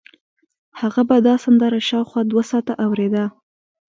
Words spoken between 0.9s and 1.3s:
به